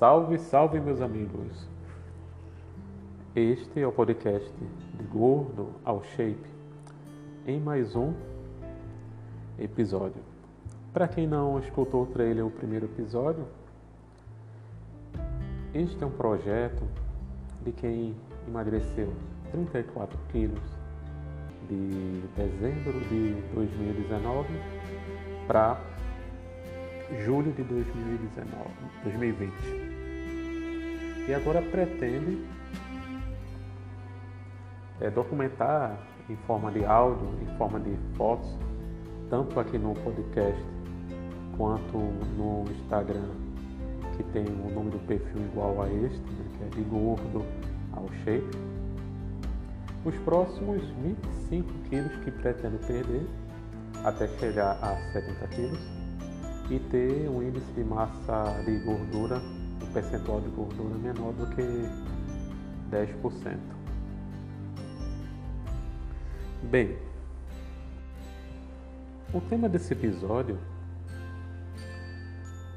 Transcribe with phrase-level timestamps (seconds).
[0.00, 1.68] Salve, salve, meus amigos!
[3.36, 4.50] Este é o podcast
[4.94, 6.48] de Gordo ao Shape
[7.46, 8.14] em mais um
[9.58, 10.22] episódio.
[10.90, 13.46] Para quem não escutou o trailer, o primeiro episódio,
[15.74, 16.82] este é um projeto
[17.62, 18.16] de quem
[18.48, 19.12] emagreceu
[19.52, 20.62] 34 quilos
[21.68, 24.48] de dezembro de 2019
[25.46, 25.78] para
[27.24, 28.70] julho de 2019,
[29.04, 29.52] 2020.
[31.28, 32.44] E agora pretende
[35.00, 38.48] é, documentar em forma de áudio, em forma de fotos,
[39.28, 40.60] tanto aqui no podcast
[41.56, 41.98] quanto
[42.36, 43.30] no Instagram,
[44.16, 47.44] que tem o nome do perfil igual a este, né, que é de gordo
[47.92, 48.50] ao shape.
[50.04, 53.26] Os próximos 25 quilos que pretendo perder
[54.04, 55.99] até chegar a 70 quilos
[56.70, 59.38] e ter um índice de massa de gordura,
[59.82, 61.62] um percentual de gordura menor do que
[62.90, 63.58] 10%.
[66.62, 66.96] Bem,
[69.34, 70.56] o tema desse episódio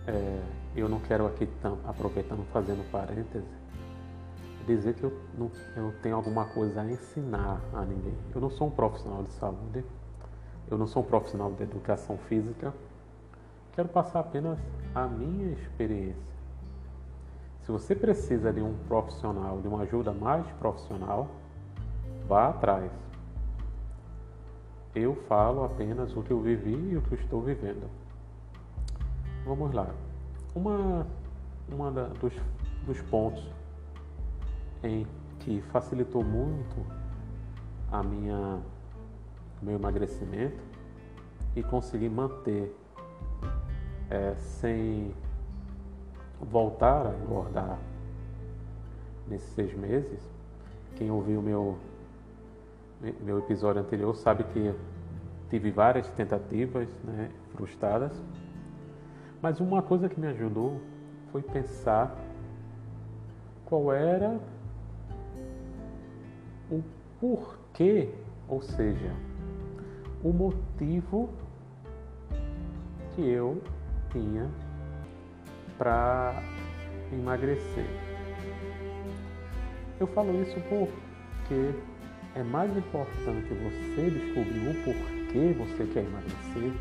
[0.08, 0.42] é,
[0.76, 1.48] eu não quero aqui,
[1.86, 3.46] aproveitando, fazendo parêntese,
[4.66, 8.18] dizer que eu, não, eu tenho alguma coisa a ensinar a ninguém.
[8.34, 9.86] Eu não sou um profissional de saúde,
[10.70, 12.74] eu não sou um profissional de educação física,
[13.74, 14.60] Quero passar apenas
[14.94, 16.34] a minha experiência.
[17.62, 21.28] Se você precisa de um profissional, de uma ajuda mais profissional,
[22.28, 22.92] vá atrás.
[24.94, 27.90] Eu falo apenas o que eu vivi e o que eu estou vivendo.
[29.46, 29.88] Vamos lá.
[30.54, 31.08] Uma,
[31.68, 32.34] uma da, dos,
[32.86, 33.50] dos pontos
[34.84, 35.08] em
[35.40, 36.86] que facilitou muito
[37.92, 38.62] a minha
[39.64, 40.62] meu emagrecimento
[41.56, 42.76] e consegui manter
[44.14, 45.12] é, sem
[46.40, 47.80] voltar a engordar
[49.28, 50.22] nesses seis meses,
[50.96, 51.78] quem ouviu meu
[53.20, 54.74] meu episódio anterior sabe que
[55.50, 58.14] tive várias tentativas né, frustradas,
[59.42, 60.80] mas uma coisa que me ajudou
[61.32, 62.16] foi pensar
[63.66, 64.40] qual era
[66.72, 66.82] o
[67.20, 68.10] porquê,
[68.48, 69.12] ou seja,
[70.24, 71.30] o motivo
[73.16, 73.62] que eu
[74.14, 74.50] tinha
[75.78, 76.42] para
[77.12, 77.86] emagrecer.
[80.00, 81.72] Eu falo isso porque
[82.36, 86.72] é mais importante você descobrir o porquê você quer emagrecer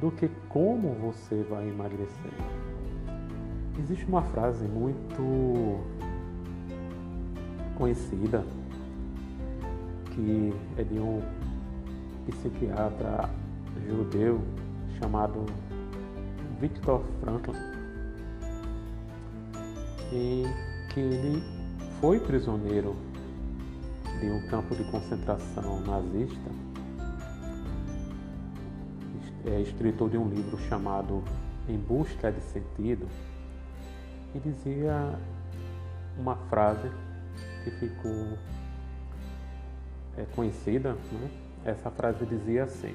[0.00, 2.32] do que como você vai emagrecer.
[3.78, 5.80] Existe uma frase muito
[7.76, 8.44] conhecida
[10.12, 11.22] que é de um
[12.26, 13.30] psiquiatra
[13.86, 14.40] judeu
[15.00, 15.46] chamado
[16.60, 17.52] Viktor Frankl,
[20.10, 21.42] que ele
[22.00, 22.96] foi prisioneiro
[24.20, 26.50] de um campo de concentração nazista,
[29.46, 31.22] é escritor de um livro chamado
[31.68, 33.06] Em Busca de Sentido,
[34.34, 35.16] e dizia
[36.18, 36.90] uma frase
[37.62, 38.36] que ficou
[40.16, 41.30] é, conhecida, né?
[41.64, 42.94] essa frase dizia assim: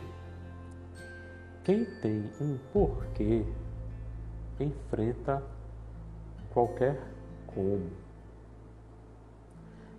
[1.64, 3.46] quem tem um porquê
[4.60, 5.42] enfrenta
[6.54, 7.02] qualquer
[7.48, 7.90] como.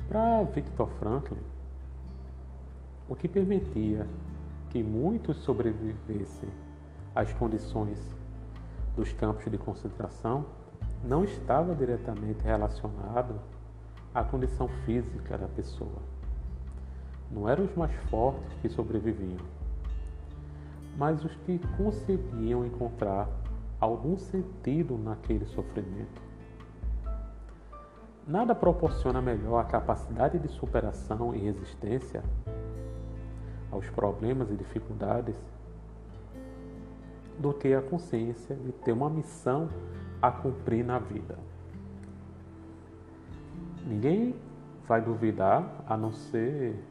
[0.09, 1.41] Para Victor Franklin,
[3.09, 4.07] o que permitia
[4.69, 6.51] que muitos sobrevivessem
[7.15, 7.99] às condições
[8.95, 10.45] dos campos de concentração
[11.03, 13.41] não estava diretamente relacionado
[14.15, 16.03] à condição física da pessoa.
[17.31, 19.64] Não eram os mais fortes que sobreviviam
[20.97, 23.29] mas os que conseguiam encontrar
[23.81, 26.23] algum sentido naquele sofrimento.
[28.27, 32.23] Nada proporciona melhor a capacidade de superação e resistência
[33.71, 35.37] aos problemas e dificuldades
[37.39, 39.69] do que a consciência de ter uma missão
[40.23, 41.37] a cumprir na vida.
[43.87, 44.35] Ninguém
[44.87, 46.83] vai duvidar, a não ser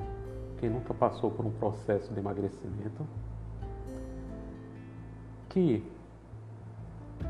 [0.59, 3.07] quem nunca passou por um processo de emagrecimento,
[5.53, 5.83] que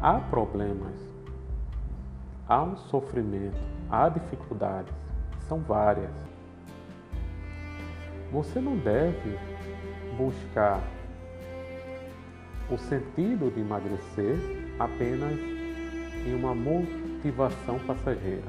[0.02, 0.96] há problemas,
[2.48, 3.60] há um sofrimento,
[3.90, 4.94] há dificuldades,
[5.42, 6.10] são várias.
[8.32, 9.38] Você não deve
[10.18, 10.82] buscar
[12.72, 14.38] o sentido de emagrecer
[14.80, 15.38] apenas
[16.26, 18.48] em uma motivação passageira.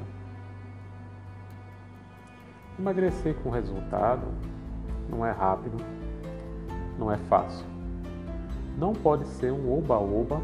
[2.79, 4.25] Emagrecer com resultado
[5.09, 5.77] não é rápido,
[6.97, 7.74] não é fácil
[8.77, 10.41] não pode ser um oba-oba,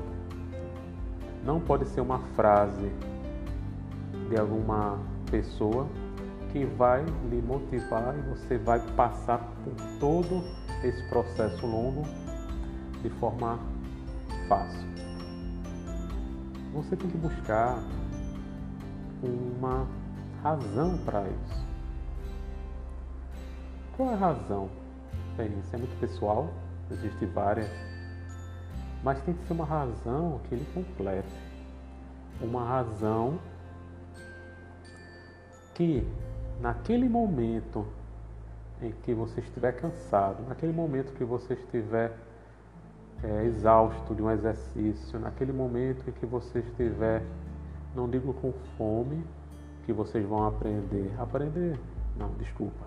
[1.43, 2.91] não pode ser uma frase
[4.29, 4.99] de alguma
[5.29, 5.87] pessoa
[6.51, 10.43] que vai lhe motivar e você vai passar por todo
[10.83, 12.03] esse processo longo
[13.01, 13.59] de forma
[14.47, 14.87] fácil.
[16.73, 17.83] Você tem que buscar
[19.23, 19.87] uma
[20.41, 21.65] razão para isso.
[23.95, 24.69] Qual é a razão?
[25.37, 26.49] Bem, isso é muito pessoal,
[26.89, 27.69] existem várias,
[29.03, 31.27] mas tem que ser uma razão que ele complete.
[32.41, 33.39] Uma razão
[35.73, 36.07] que
[36.59, 37.85] naquele momento
[38.81, 42.11] em que você estiver cansado, naquele momento que você estiver
[43.23, 47.23] é, exausto de um exercício, naquele momento em que você estiver,
[47.95, 49.23] não digo com fome,
[49.85, 51.11] que vocês vão aprender.
[51.19, 51.79] Aprender,
[52.17, 52.85] não, desculpa.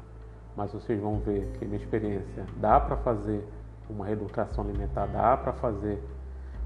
[0.57, 3.45] Mas vocês vão ver que minha experiência dá para fazer
[3.89, 6.03] uma reeducação alimentar, dá para fazer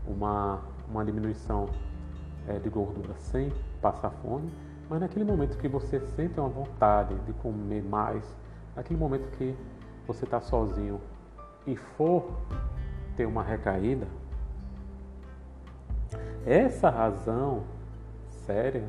[0.06, 1.68] uma, uma diminuição
[2.46, 4.52] é, de gordura sem passar fome,
[4.88, 8.24] mas naquele momento que você sente uma vontade de comer mais,
[8.74, 9.54] naquele momento que
[10.06, 11.00] você está sozinho
[11.66, 12.30] e for
[13.16, 14.06] ter uma recaída,
[16.46, 17.64] essa razão
[18.46, 18.88] séria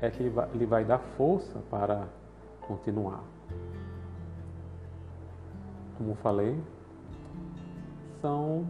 [0.00, 2.06] é que ele vai, ele vai dar força para
[2.60, 3.24] continuar.
[5.98, 6.60] Como falei,
[8.22, 8.64] são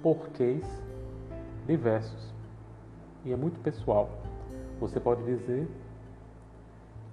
[0.00, 0.64] porquês
[1.66, 2.32] diversos
[3.24, 4.08] e é muito pessoal.
[4.80, 5.68] Você pode dizer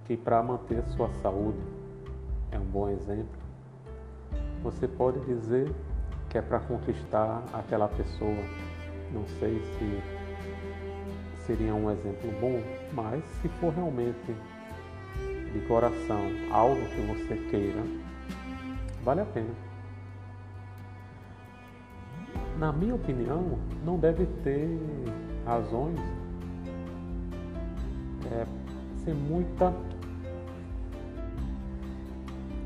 [0.06, 1.59] que para manter a sua saúde
[2.51, 3.42] é um bom exemplo.
[4.62, 5.74] Você pode dizer
[6.30, 8.44] que é para conquistar aquela pessoa.
[9.12, 10.01] Não sei se
[11.45, 12.62] seria um exemplo bom,
[12.94, 14.36] mas se for realmente
[15.51, 16.21] de coração
[16.51, 17.81] algo que você queira,
[19.03, 19.71] vale a pena.
[22.62, 24.80] Na minha opinião, não deve ter
[25.48, 26.00] razões
[28.31, 28.46] é,
[29.04, 29.74] sem muita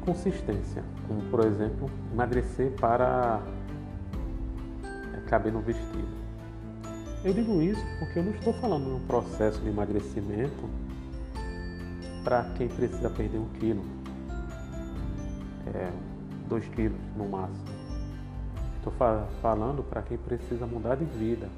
[0.03, 3.42] consistência, como por exemplo emagrecer para
[5.13, 6.09] é, caber no vestido.
[7.24, 10.69] Eu digo isso porque eu não estou falando de um processo de emagrecimento
[12.21, 13.86] para quem precisa perder um quilo,
[15.74, 15.89] é,
[16.50, 17.75] dois quilos no máximo.
[18.85, 21.49] Estou falando para quem precisa mudar de vida,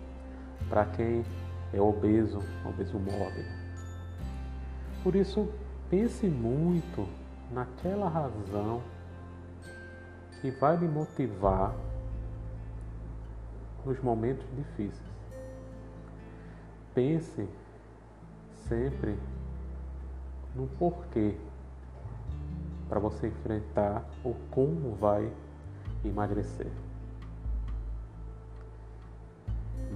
[0.69, 1.25] para quem
[1.73, 3.49] é obeso, obeso mórbido.
[5.03, 5.49] Por isso,
[5.89, 7.05] pense muito
[7.51, 8.81] naquela razão
[10.39, 11.75] que vai lhe motivar
[13.85, 15.11] nos momentos difíceis.
[16.95, 17.45] Pense
[18.69, 19.19] sempre
[20.55, 21.35] no porquê
[22.87, 25.29] para você enfrentar ou como vai
[26.05, 26.71] emagrecer.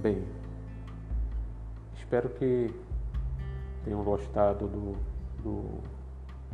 [0.02, 0.20] Bem,
[1.94, 2.74] espero que
[3.84, 4.96] tenham gostado do,
[5.44, 5.80] do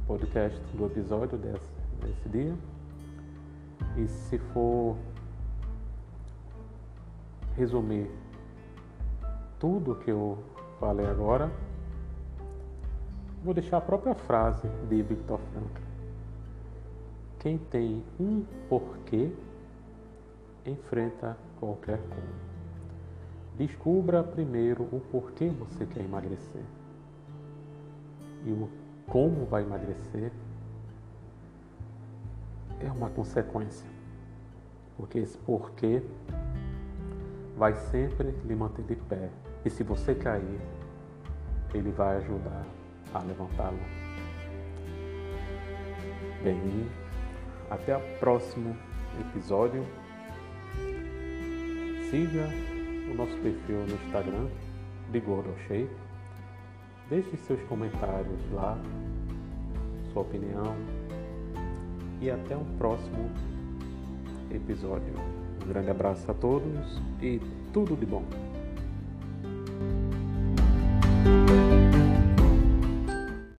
[0.06, 1.72] podcast, do episódio desse,
[2.02, 2.54] desse dia.
[3.96, 4.98] E se for
[7.56, 8.10] resumir
[9.58, 10.36] tudo que eu
[10.78, 11.50] falei agora,
[13.42, 15.82] vou deixar a própria frase de Victor Frankl.
[17.38, 19.32] Quem tem um porquê
[20.66, 22.47] enfrenta qualquer como.
[23.58, 26.62] Descubra primeiro o porquê você quer emagrecer
[28.46, 28.68] e o
[29.04, 30.30] como vai emagrecer
[32.78, 33.88] é uma consequência,
[34.96, 36.02] porque esse porquê
[37.56, 39.28] vai sempre lhe manter de pé
[39.64, 40.60] e se você cair,
[41.74, 42.64] ele vai ajudar
[43.12, 43.78] a levantá-lo.
[46.44, 46.88] Bem,
[47.68, 48.76] até o próximo
[49.20, 49.84] episódio.
[52.08, 52.77] Siga
[53.10, 54.46] o nosso perfil no Instagram,
[55.66, 56.08] Shape
[57.08, 58.78] Deixe seus comentários lá,
[60.12, 60.76] sua opinião
[62.20, 63.30] e até um próximo
[64.50, 65.14] episódio.
[65.64, 67.40] Um grande abraço a todos e
[67.72, 68.47] tudo de bom.